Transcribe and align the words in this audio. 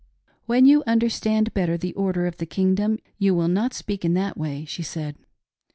"When 0.47 0.65
you 0.65 0.83
understand 0.87 1.53
better 1.53 1.77
the 1.77 1.93
order 1.93 2.25
of 2.25 2.37
the 2.37 2.47
kingdom, 2.47 2.97
you 3.19 3.35
will 3.35 3.47
not 3.47 3.75
speak 3.75 4.03
in 4.03 4.15
that 4.15 4.35
way," 4.35 4.65
she 4.65 4.81
said. 4.81 5.15